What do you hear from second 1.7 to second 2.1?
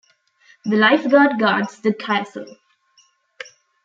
the